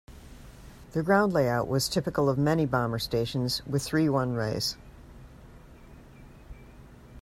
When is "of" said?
2.27-2.35